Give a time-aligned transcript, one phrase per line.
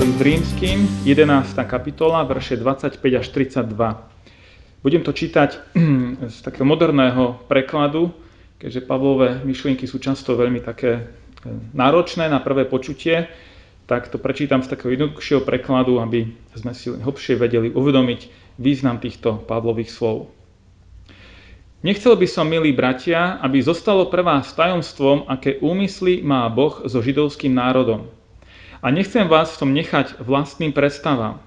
[0.00, 1.60] List rímským, 11.
[1.68, 3.76] kapitola, verše 25 až 32.
[4.80, 5.60] Budem to čítať
[6.32, 8.08] z takého moderného prekladu,
[8.56, 11.02] keďže Pavlové myšlienky sú často veľmi také e,
[11.76, 13.28] náročné na prvé počutie,
[13.84, 18.20] tak to prečítam z takého jednoduchšieho prekladu, aby sme si hlbšie vedeli uvedomiť
[18.56, 20.32] význam týchto Pavlových slov.
[21.84, 27.04] Nechcel by som, milí bratia, aby zostalo pre vás tajomstvom, aké úmysly má Boh so
[27.04, 28.08] židovským národom–
[28.80, 31.40] a nechcem vás v tom nechať vlastným predstavám.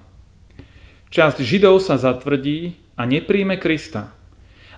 [1.14, 4.14] Časť Židov sa zatvrdí a nepríjme Krista.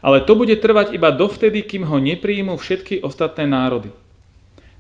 [0.04, 3.92] Ale to bude trvať iba dovtedy, kým ho nepríjmu všetky ostatné národy.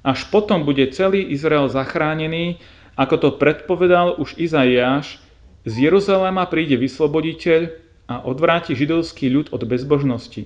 [0.05, 2.61] Až potom bude celý Izrael zachránený,
[2.93, 5.17] ako to predpovedal už Izaiáš,
[5.65, 7.73] z Jeruzalema príde vysloboditeľ
[8.05, 10.45] a odvráti židovský ľud od bezbožnosti.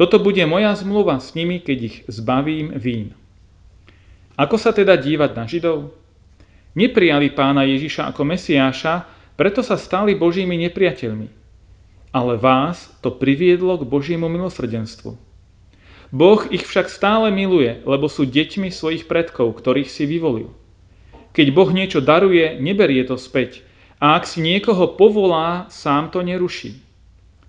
[0.00, 3.12] Toto bude moja zmluva s nimi, keď ich zbavím vín.
[4.40, 5.92] Ako sa teda dívať na Židov?
[6.78, 11.28] Neprijali pána Ježiša ako Mesiáša, preto sa stali Božími nepriateľmi.
[12.10, 15.14] Ale vás to priviedlo k Božiemu milosrdenstvu.
[16.10, 20.50] Boh ich však stále miluje, lebo sú deťmi svojich predkov, ktorých si vyvolil.
[21.30, 23.62] Keď Boh niečo daruje, neberie to späť.
[24.02, 26.82] A ak si niekoho povolá, sám to neruší.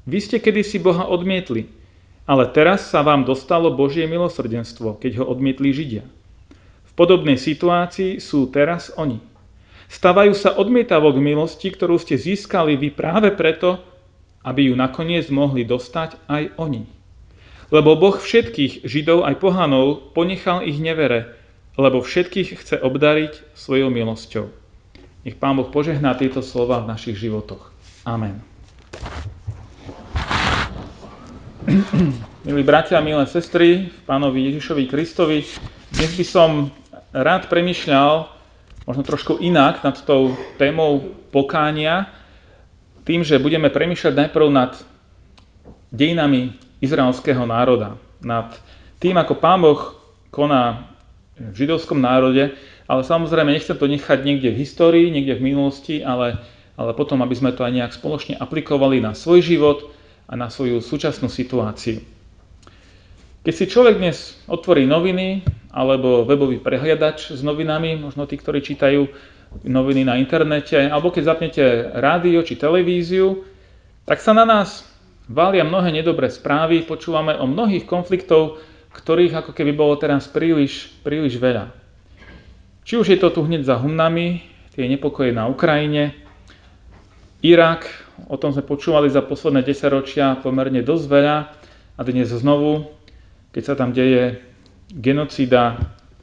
[0.06, 1.70] Vy ste kedysi Boha odmietli,
[2.30, 6.06] ale teraz sa vám dostalo Božie milosrdenstvo, keď ho odmietli Židia.
[6.92, 9.24] V podobnej situácii sú teraz oni.
[9.88, 13.80] Stavajú sa odmietavo k milosti, ktorú ste získali vy práve preto,
[14.44, 16.84] aby ju nakoniec mohli dostať aj oni.
[17.72, 21.40] Lebo Boh všetkých Židov aj pohanov ponechal ich nevere,
[21.80, 24.52] lebo všetkých chce obdariť svojou milosťou.
[25.24, 27.72] Nech Pán Boh požehná tieto slova v našich životoch.
[28.04, 28.44] Amen.
[32.42, 35.46] Milí bratia, milé sestry, Pánovi Ježišovi Kristovi,
[35.94, 36.50] dnes by som
[37.12, 38.32] rád premyšľal
[38.88, 42.10] možno trošku inak nad tou témou pokánia,
[43.06, 44.74] tým, že budeme premyšľať najprv nad
[45.94, 48.52] dejinami izraelského národa, nad
[48.98, 49.82] tým, ako Pán Boh
[50.34, 50.92] koná
[51.38, 52.54] v židovskom národe,
[52.86, 56.42] ale samozrejme nechcem to nechať niekde v histórii, niekde v minulosti, ale,
[56.78, 59.80] ale potom, aby sme to aj nejak spoločne aplikovali na svoj život
[60.30, 62.04] a na svoju súčasnú situáciu.
[63.42, 69.08] Keď si človek dnes otvorí noviny alebo webový prehliadač s novinami, možno tí, ktorí čítajú
[69.64, 71.64] noviny na internete, alebo keď zapnete
[71.96, 73.44] rádio či televíziu,
[74.08, 74.84] tak sa na nás
[75.28, 78.60] vália mnohé nedobré správy, počúvame o mnohých konfliktov,
[78.92, 81.72] ktorých ako keby bolo teraz príliš, príliš veľa.
[82.84, 84.44] Či už je to tu hneď za humnami,
[84.76, 86.16] tie nepokoje na Ukrajine,
[87.42, 87.90] Irak,
[88.30, 91.38] o tom sme počúvali za posledné 10 ročia pomerne dosť veľa
[91.98, 93.02] a dnes znovu
[93.52, 94.40] keď sa tam deje
[94.92, 95.80] genocída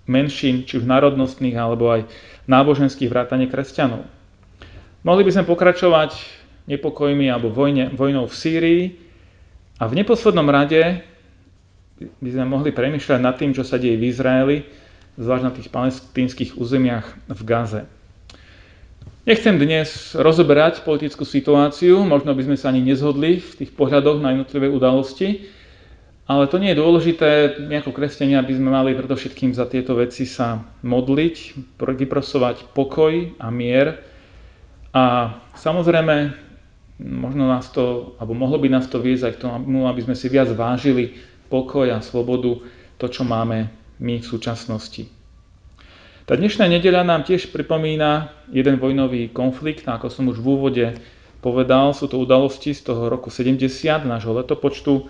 [0.08, 2.08] menšín, či už národnostných, alebo aj
[2.48, 4.04] náboženských vrátane kresťanov.
[5.04, 6.16] Mohli by sme pokračovať
[6.68, 8.82] nepokojmi alebo vojne, vojnou v Sýrii
[9.80, 11.00] a v neposlednom rade
[11.98, 14.56] by sme mohli premyšľať nad tým, čo sa deje v Izraeli,
[15.18, 17.82] zvlášť na tých palestínskych územiach v Gaze.
[19.28, 24.32] Nechcem dnes rozoberať politickú situáciu, možno by sme sa ani nezhodli v tých pohľadoch na
[24.32, 25.44] jednotlivé udalosti,
[26.28, 27.28] ale to nie je dôležité,
[27.64, 31.36] my ako kresťania by sme mali predovšetkým za tieto veci sa modliť,
[31.80, 33.96] vyprosovať pokoj a mier.
[34.92, 36.36] A samozrejme,
[37.00, 40.28] možno nás to, alebo mohlo by nás to viesť aj k tomu, aby sme si
[40.28, 41.16] viac vážili
[41.48, 42.60] pokoj a slobodu,
[43.00, 45.08] to, čo máme my v súčasnosti.
[46.28, 50.86] Tá dnešná nedeľa nám tiež pripomína jeden vojnový konflikt, ako som už v úvode
[51.40, 53.64] povedal, sú to udalosti z toho roku 70,
[54.04, 55.08] nášho letopočtu,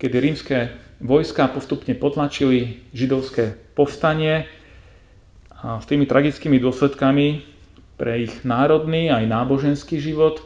[0.00, 0.56] kedy rímske
[1.00, 4.48] vojska postupne potlačili židovské povstanie
[5.60, 7.44] a s tými tragickými dôsledkami
[8.00, 10.40] pre ich národný aj náboženský život,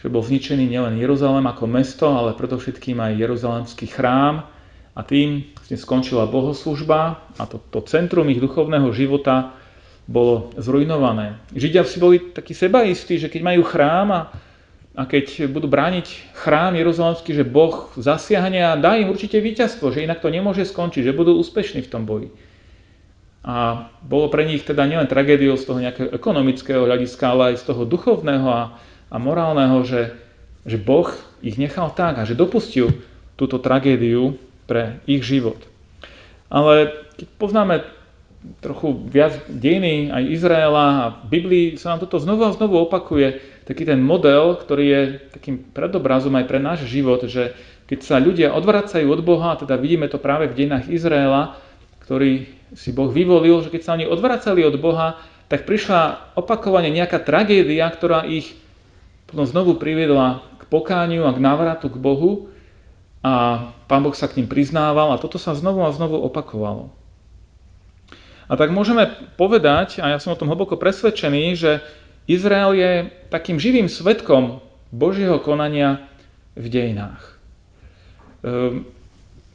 [0.00, 4.48] že bol zničený nielen Jeruzalém ako mesto, ale predovšetkým aj Jeruzalemský chrám
[4.92, 9.56] a tým skončila bohoslužba a to, to centrum ich duchovného života
[10.08, 11.38] bolo zrujnované.
[11.54, 14.20] Židia si boli takí sebaistí, že keď majú chrám a
[14.92, 20.04] a keď budú brániť chrám Jeruzalemský, že Boh zasiahne a dá im určite víťazstvo, že
[20.04, 22.28] inak to nemôže skončiť, že budú úspešní v tom boji.
[23.42, 27.72] A bolo pre nich teda nielen tragédiou z toho nejakého ekonomického hľadiska, ale aj z
[27.72, 28.62] toho duchovného a,
[29.08, 30.12] a morálneho, že,
[30.68, 31.08] že Boh
[31.40, 32.92] ich nechal tak a že dopustil
[33.40, 34.36] túto tragédiu
[34.68, 35.58] pre ich život.
[36.52, 37.74] Ale keď poznáme
[38.58, 43.86] trochu viac dejiny aj Izraela a Biblii sa nám toto znovu a znovu opakuje, taký
[43.86, 47.54] ten model, ktorý je takým predobrazom aj pre náš život, že
[47.86, 51.54] keď sa ľudia odvracajú od Boha, teda vidíme to práve v dejinách Izraela,
[52.02, 57.20] ktorý si Boh vyvolil, že keď sa oni odvracali od Boha, tak prišla opakovane nejaká
[57.20, 58.56] tragédia, ktorá ich
[59.28, 62.52] potom znovu priviedla k pokániu a k návratu k Bohu
[63.22, 67.01] a Pán Boh sa k ním priznával a toto sa znovu a znovu opakovalo.
[68.50, 71.82] A tak môžeme povedať, a ja som o tom hlboko presvedčený, že
[72.26, 72.92] Izrael je
[73.30, 74.62] takým živým svetkom
[74.94, 76.06] Božieho konania
[76.54, 77.22] v dejinách.
[78.42, 78.86] Ehm,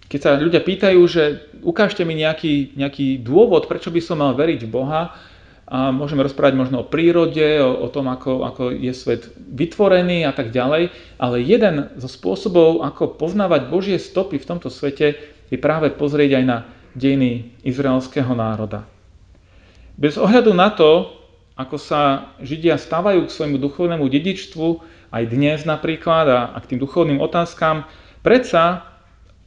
[0.08, 4.64] keď sa ľudia pýtajú, že ukážte mi nejaký, nejaký dôvod, prečo by som mal veriť
[4.64, 5.16] v Boha,
[5.68, 10.32] a môžeme rozprávať možno o prírode, o, o tom, ako, ako je svet vytvorený a
[10.32, 15.20] tak ďalej, ale jeden zo spôsobov, ako poznávať Božie stopy v tomto svete,
[15.52, 16.58] je práve pozrieť aj na
[16.96, 18.88] dejiny izraelského národa.
[19.98, 21.10] Bez ohľadu na to,
[21.58, 24.68] ako sa Židia stávajú k svojmu duchovnému dedičstvu,
[25.10, 27.90] aj dnes napríklad, a, k tým duchovným otázkam,
[28.22, 28.86] predsa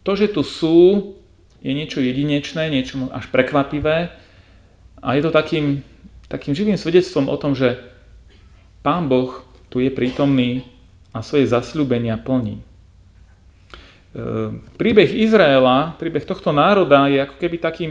[0.02, 1.14] to, že tu sú,
[1.62, 4.10] je niečo jedinečné, niečo až prekvapivé
[4.98, 5.86] a je to takým,
[6.26, 7.78] takým živým svedectvom o tom, že
[8.80, 10.64] Pán Boh tu je prítomný
[11.12, 12.69] a svoje zasľúbenia plní.
[14.10, 14.22] E,
[14.74, 17.90] príbeh Izraela, príbeh tohto národa je ako keby takým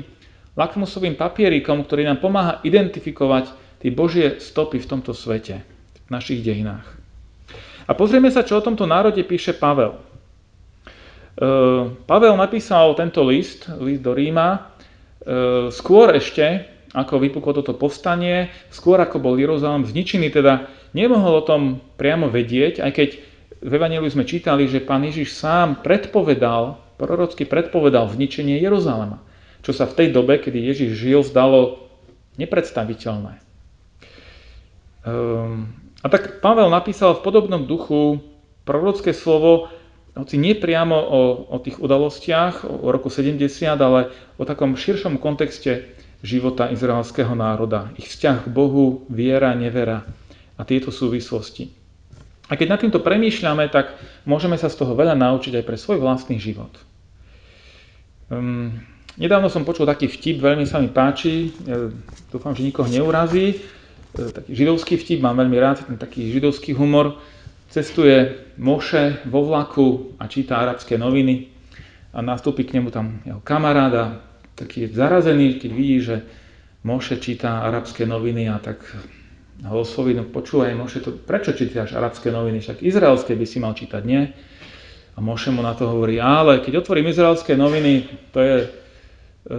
[0.60, 5.63] lakmusovým papierikom, ktorý nám pomáha identifikovať tie Božie stopy v tomto svete,
[6.07, 6.83] v našich dejinách.
[7.88, 9.95] A pozrieme sa, čo o tomto národe píše Pavel.
[11.39, 14.75] Eh, Pavel napísal tento list, list do Ríma,
[15.24, 21.48] eh, skôr ešte, ako vypuklo toto povstanie, skôr ako bol Jeruzalém zničený, teda nemohol o
[21.48, 23.10] tom priamo vedieť, aj keď
[23.59, 29.19] v Evangeliu sme čítali, že pán Ježiš sám predpovedal, prorocky predpovedal zničenie Jeruzalema,
[29.63, 31.91] čo sa v tej dobe, kedy Ježiš žil, zdalo
[32.39, 33.39] nepredstaviteľné.
[35.03, 38.23] Ehm, a tak Pavel napísal v podobnom duchu
[38.63, 39.67] prorocké slovo,
[40.15, 41.21] hoci nie priamo o,
[41.51, 43.44] o tých udalostiach, o roku 70,
[43.75, 45.91] ale o takom širšom kontexte
[46.23, 47.91] života izraelského národa.
[47.95, 50.03] Ich vzťah k Bohu, viera, nevera
[50.59, 51.78] a tieto súvislosti.
[52.49, 53.93] A keď nad týmto premýšľame, tak
[54.25, 56.73] môžeme sa z toho veľa naučiť aj pre svoj vlastný život.
[58.29, 58.73] Um,
[59.21, 61.93] nedávno som počul taký vtip, veľmi sa mi páči, ja
[62.33, 63.53] dúfam, že nikoho neurazí.
[63.53, 67.21] E, taký židovský vtip, mám veľmi rád, ten taký židovský humor
[67.69, 71.53] cestuje Moše vo vlaku a číta arabské noviny
[72.13, 74.05] a nastúpi k nemu tam jeho kamarát a
[74.57, 76.25] taký je zarazený, keď vidí, že
[76.81, 78.81] Moše číta arabské noviny a tak
[79.67, 83.75] ho osloví, no počúvaj Moše, to, prečo čítaš arabské noviny, však izraelské by si mal
[83.75, 84.31] čítať, nie?
[85.15, 88.56] A Moše mu na to hovorí, ale keď otvorím izraelské noviny, to je,
[89.51, 89.57] e,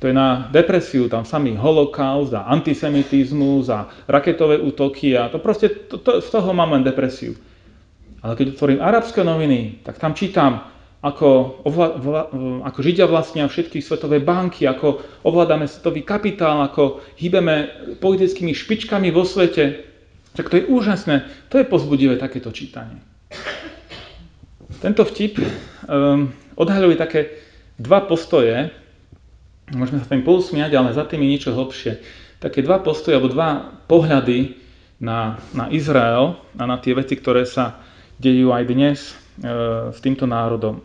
[0.00, 5.68] to je na depresiu, tam samý holokaust a antisemitizmus a raketové útoky a to proste,
[5.68, 7.36] to, to, z toho mám len depresiu.
[8.24, 10.64] Ale keď otvorím arabské noviny, tak tam čítam,
[11.00, 12.22] ako, ovla, vla,
[12.68, 19.24] ako Židia vlastnia všetky svetové banky, ako ovládame svetový kapitál, ako hýbeme politickými špičkami vo
[19.24, 19.88] svete.
[20.36, 23.00] Tak to je úžasné, to je pozbudivé takéto čítanie.
[24.78, 27.20] Tento vtip um, odhaľuje také
[27.80, 28.70] dva postoje,
[29.70, 32.02] Môžeme sa tým pousmiať, ale za tým je niečo hlbšie.
[32.42, 34.58] Také dva postoje alebo dva pohľady
[34.98, 37.78] na, na Izrael a na tie veci, ktoré sa
[38.18, 39.12] dejú aj dnes e,
[39.94, 40.82] s týmto národom.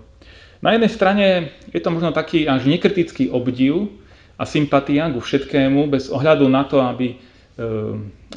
[0.65, 1.25] Na jednej strane
[1.69, 3.85] je to možno taký až nekritický obdiv
[4.33, 7.21] a sympatia ku všetkému, bez ohľadu na to, aby,
[7.53, 7.61] e,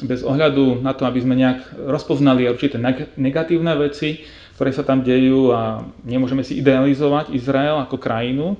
[0.05, 2.77] bez ohľadu na to, aby sme nejak rozpoznali určité
[3.17, 4.21] negatívne veci,
[4.53, 8.53] ktoré sa tam dejú a nemôžeme si idealizovať Izrael ako krajinu,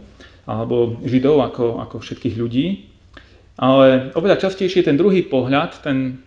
[0.49, 2.89] alebo Židov ako, ako všetkých ľudí.
[3.61, 6.17] Ale oveľa častejšie ten druhý pohľad, ten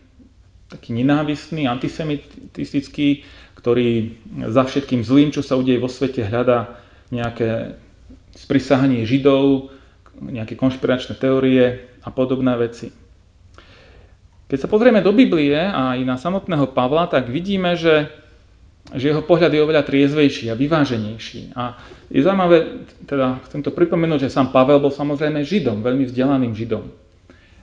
[0.70, 3.26] taký nenávistný, antisemitistický,
[3.58, 4.14] ktorý
[4.46, 6.81] za všetkým zlým, čo sa udeje vo svete, hľadá
[7.12, 7.76] nejaké
[8.34, 9.68] sprisahanie Židov,
[10.18, 12.88] nejaké konšpiračné teórie a podobné veci.
[14.48, 18.08] Keď sa pozrieme do Biblie a aj na samotného Pavla, tak vidíme, že
[18.90, 21.54] že jeho pohľad je oveľa triezvejší a vyváženejší.
[21.54, 21.78] A
[22.10, 26.90] je zaujímavé, teda chcem to pripomenúť, že sám Pavel bol samozrejme Židom, veľmi vzdelaným Židom.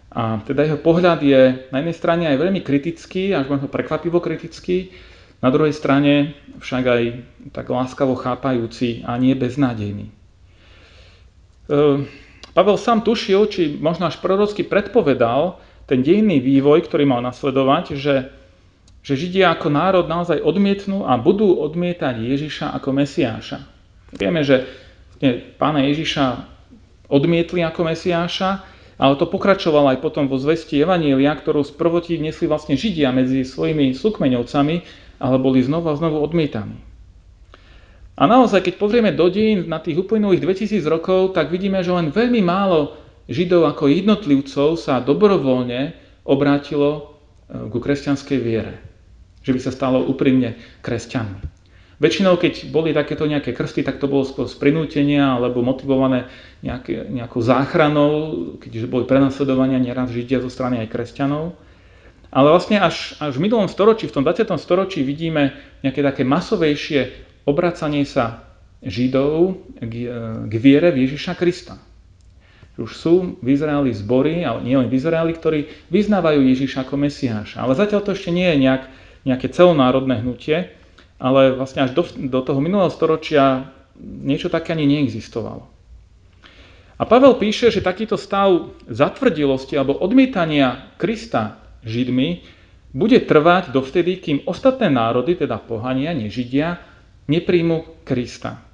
[0.10, 4.96] A teda jeho pohľad je na jednej strane aj veľmi kritický, až možno prekvapivo kritický,
[5.40, 7.04] na druhej strane však aj
[7.56, 10.12] tak láskavo chápajúci a nie beznádejný.
[10.12, 10.14] E,
[12.52, 18.16] Pavel sám tušil, či možno až prorocky predpovedal ten dejný vývoj, ktorý mal nasledovať, že,
[19.02, 23.64] že Židia ako národ naozaj odmietnú a budú odmietať Ježiša ako Mesiáša.
[24.14, 24.68] Vieme, že
[25.56, 26.26] pána Ježiša
[27.10, 28.50] odmietli ako Mesiáša,
[29.00, 33.48] ale to pokračovalo aj potom vo zvesti Evanília, ktorú z prvotí nesli vlastne Židia medzi
[33.48, 34.76] svojimi súkmeňovcami,
[35.20, 36.80] ale boli znovu a znovu odmietaní.
[38.20, 42.12] A naozaj, keď pozrieme do dejín na tých uplynulých 2000 rokov, tak vidíme, že len
[42.12, 43.00] veľmi málo
[43.30, 45.94] Židov ako jednotlivcov sa dobrovoľne
[46.26, 47.02] obrátilo e,
[47.70, 48.82] ku kresťanskej viere.
[49.46, 51.62] Že by sa stalo úprimne kresťanmi.
[52.00, 56.32] Väčšinou, keď boli takéto nejaké krsty, tak to bolo skôr z prinútenia alebo motivované
[56.64, 58.12] nejaké, nejakou záchranou,
[58.58, 61.54] keďže boli prenasledovania nieraz Židia zo strany aj kresťanov.
[62.30, 64.46] Ale vlastne až, až v minulom storočí, v tom 20.
[64.62, 68.46] storočí vidíme nejaké také masovejšie obracanie sa
[68.86, 69.94] Židov k,
[70.46, 71.82] k viere v Ježiša Krista.
[72.80, 77.60] Už sú v Izraeli zbory, ale nie len v Izraeli, ktorí vyznávajú Ježiša ako Mesiáša.
[77.60, 78.84] Ale zatiaľ to ešte nie je nejak,
[79.28, 80.72] nejaké celonárodné hnutie,
[81.20, 83.68] ale vlastne až do, do toho minulého storočia
[84.00, 85.68] niečo také ani neexistovalo.
[87.00, 92.44] A Pavel píše, že takýto stav zatvrdilosti alebo odmietania Krista Židmi
[92.90, 96.82] bude trvať dovtedy, kým ostatné národy, teda pohania, nežidia,
[97.30, 98.66] nepríjmu Krista.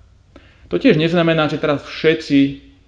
[0.71, 2.39] To tiež neznamená, že teraz všetci,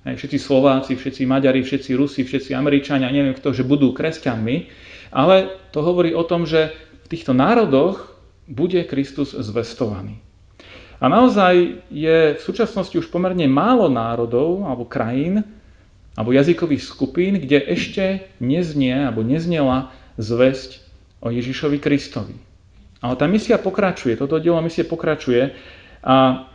[0.07, 4.55] všetci Slováci, všetci Maďari, všetci Rusi, všetci Američania, neviem kto, že budú kresťanmi,
[5.11, 6.73] ale to hovorí o tom, že
[7.05, 10.23] v týchto národoch bude Kristus zvestovaný.
[10.97, 15.45] A naozaj je v súčasnosti už pomerne málo národov alebo krajín
[16.17, 20.81] alebo jazykových skupín, kde ešte neznie alebo neznela zväzť
[21.21, 22.35] o Ježišovi Kristovi.
[23.01, 25.53] Ale tá misia pokračuje, toto dielo misie pokračuje
[26.01, 26.49] a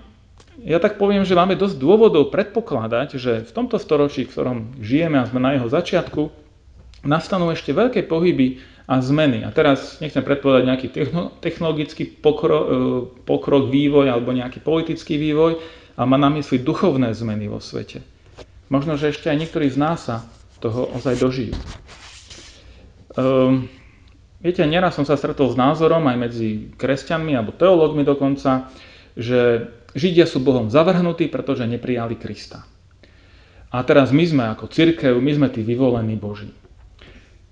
[0.62, 5.16] ja tak poviem, že máme dosť dôvodov predpokladať, že v tomto storočí, v ktorom žijeme
[5.16, 6.28] a sme na jeho začiatku,
[7.02, 9.42] nastanú ešte veľké pohyby a zmeny.
[9.42, 10.86] A teraz nechcem predpovedať nejaký
[11.40, 12.70] technologický pokrok, e,
[13.24, 15.58] pokrok, vývoj alebo nejaký politický vývoj,
[15.96, 18.04] ale má na mysli duchovné zmeny vo svete.
[18.68, 20.26] Možno, že ešte aj niektorí z nás sa
[20.62, 21.54] toho ozaj dožijú.
[23.16, 23.68] Um,
[24.42, 28.74] Viete, nieraz som sa stretol s názorom aj medzi kresťanmi alebo teológmi dokonca,
[29.14, 32.66] že Židia sú Bohom zavrhnutí, pretože neprijali Krista.
[33.70, 36.50] A teraz my sme ako církev, my sme tí vyvolení Boží.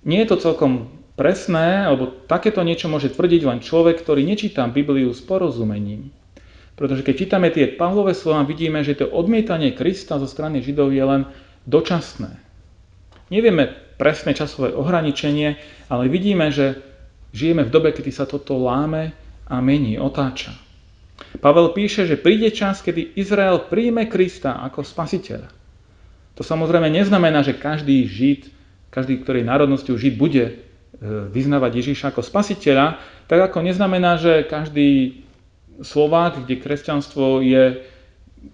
[0.02, 5.14] Nie je to celkom presné, alebo takéto niečo môže tvrdiť len človek, ktorý nečíta Bibliu
[5.14, 6.10] s porozumením.
[6.74, 11.04] Pretože keď čítame tie Pavlové slova, vidíme, že to odmietanie Krista zo strany Židov je
[11.06, 11.22] len
[11.70, 12.34] dočasné.
[13.30, 15.60] Nevieme presné časové ohraničenie,
[15.92, 16.80] ale vidíme, že
[17.36, 19.12] žijeme v dobe, kedy sa toto láme
[19.44, 20.56] a mení, otáča.
[21.44, 25.52] Pavel píše, že príde čas, kedy Izrael príjme Krista ako spasiteľa.
[26.34, 28.48] To samozrejme neznamená, že každý Žid,
[28.88, 30.52] každý, ktorý národnosťou Žid bude e,
[31.28, 32.96] vyznávať Ježíša ako spasiteľa,
[33.28, 35.20] tak ako neznamená, že každý
[35.84, 37.84] Slovák, kde kresťanstvo je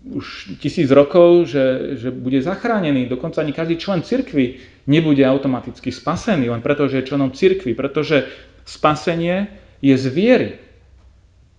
[0.06, 3.06] už tisíc rokov, že, že bude zachránený.
[3.06, 8.26] Dokonca ani každý člen cirkvi nebude automaticky spasený, len preto, že je členom cirkvi, pretože
[8.66, 9.50] spasenie
[9.82, 10.50] je z viery.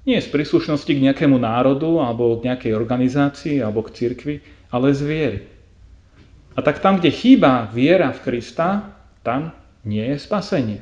[0.07, 4.35] Nie z príslušnosti k nejakému národu, alebo k nejakej organizácii, alebo k cirkvi,
[4.71, 5.39] ale z viery.
[6.55, 9.51] A tak tam, kde chýba viera v Krista, tam
[9.83, 10.79] nie je spasenie.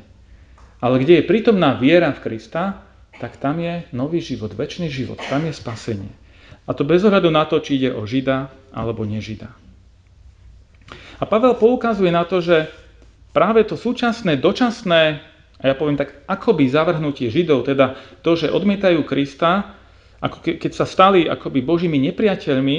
[0.79, 2.85] Ale kde je prítomná viera v Krista,
[3.17, 6.24] tak tam je nový život, väčší život, tam je spasenie.
[6.65, 9.53] A to bez ohľadu na to, či ide o Žida alebo nežida.
[11.15, 12.67] A Pavel poukazuje na to, že
[13.31, 15.03] práve to súčasné, dočasné,
[15.55, 19.77] a ja poviem tak, akoby zavrhnutie Židov, teda to, že odmietajú Krista,
[20.19, 22.77] ako keď sa stali akoby Božími nepriateľmi,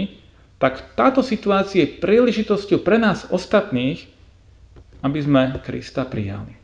[0.56, 4.08] tak táto situácia je príležitosťou pre nás ostatných,
[5.04, 6.56] aby sme Krista prijali.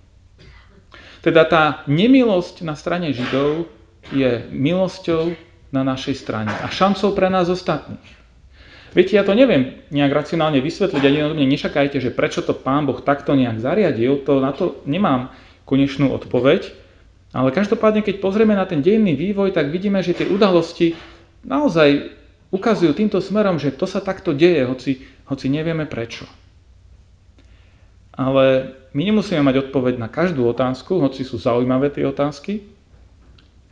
[1.23, 3.71] Teda tá nemilosť na strane Židov
[4.11, 8.23] je milosťou na našej strane a šancou pre nás ostatných.
[8.93, 12.85] Viete, ja to neviem nejak racionálne vysvetliť, ani od mne nešakajte, že prečo to Pán
[12.85, 15.33] Boh takto nejak zariadil, to na to nemám
[15.65, 16.77] konečnú odpoveď,
[17.33, 20.93] ale každopádne, keď pozrieme na ten dejný vývoj, tak vidíme, že tie udalosti
[21.41, 22.13] naozaj
[22.53, 26.29] ukazujú týmto smerom, že to sa takto deje, hoci, hoci nevieme prečo.
[28.13, 32.61] Ale my nemusíme mať odpoveď na každú otázku, hoci sú zaujímavé tie otázky,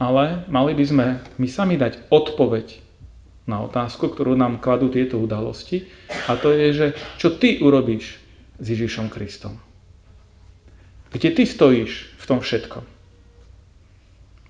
[0.01, 2.81] ale mali by sme my sami dať odpoveď
[3.45, 5.85] na otázku, ktorú nám kladú tieto udalosti.
[6.25, 6.87] A to je, že
[7.21, 8.17] čo ty urobíš
[8.57, 9.61] s Ježišom Kristom?
[11.13, 12.87] Kde ty stojíš v tom všetkom?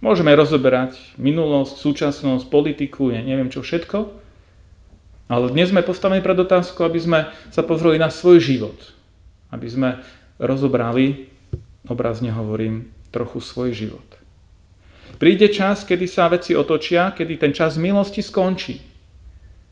[0.00, 4.21] Môžeme rozoberať minulosť, súčasnosť, politiku, ja neviem čo všetko,
[5.30, 7.21] Ale dnes sme postavení pred otázku, aby sme
[7.54, 8.75] sa pozreli na svoj život.
[9.54, 9.88] Aby sme
[10.42, 11.30] rozobrali,
[11.87, 14.20] obrazne hovorím, trochu svoj život.
[15.21, 18.81] Príde čas, kedy sa veci otočia, kedy ten čas milosti skončí.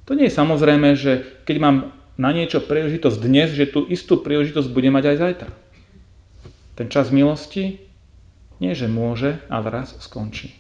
[0.04, 1.76] To nie je samozrejme, že keď mám
[2.20, 5.50] na niečo príležitosť dnes, že tú istú príležitosť bude mať aj zajtra.
[6.76, 7.80] Ten čas milosti
[8.60, 10.52] nie, že môže, ale raz skončí.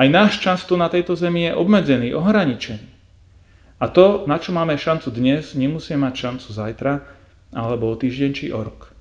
[0.00, 2.88] Aj náš čas tu na tejto zemi je obmedzený, ohraničený.
[3.76, 7.04] A to, na čo máme šancu dnes, nemusíme mať šancu zajtra,
[7.52, 8.96] alebo o týždeň, či o rok.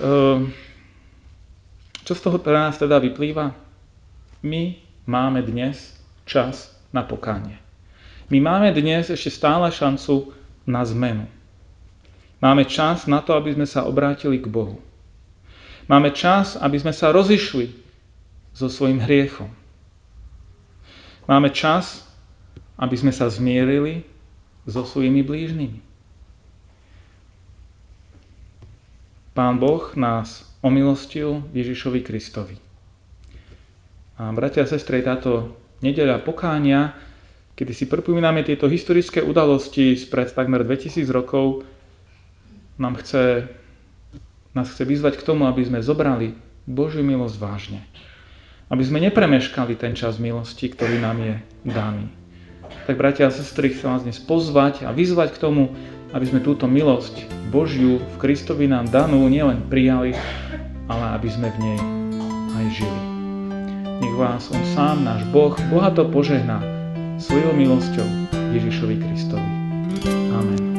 [0.00, 0.52] Ehm,
[2.10, 3.54] čo z toho pre nás teda vyplýva?
[4.42, 4.74] My
[5.06, 5.94] máme dnes
[6.26, 7.54] čas na pokánie.
[8.34, 10.34] My máme dnes ešte stále šancu
[10.66, 11.30] na zmenu.
[12.42, 14.82] Máme čas na to, aby sme sa obrátili k Bohu.
[15.86, 17.78] Máme čas, aby sme sa rozišli
[18.58, 19.54] so svojim hriechom.
[21.30, 22.02] Máme čas,
[22.74, 24.02] aby sme sa zmierili
[24.66, 25.78] so svojimi blížnymi.
[29.30, 32.56] Pán Boh nás omilostil Ježišovi Kristovi.
[34.20, 36.92] A bratia a sestry, táto nedeľa pokánia,
[37.56, 41.64] kedy si pripomíname tieto historické udalosti spred takmer 2000 rokov,
[42.76, 43.48] nám chce
[44.50, 46.34] nás chce vyzvať k tomu, aby sme zobrali
[46.66, 47.80] Božiu milosť vážne.
[48.70, 51.34] Aby sme nepremeškali ten čas milosti, ktorý nám je
[51.66, 52.06] daný.
[52.86, 55.74] Tak bratia a sestry, chcem vás dnes pozvať a vyzvať k tomu,
[56.10, 60.14] aby sme túto milosť Božiu v Kristovi nám danú nielen prijali,
[60.90, 61.78] ale aby sme v nej
[62.58, 63.02] aj žili.
[64.02, 66.58] Nech vás On sám, náš Boh, bohato požehná
[67.22, 68.08] svojou milosťou
[68.50, 69.50] Ježišovi Kristovi.
[70.34, 70.69] Amen.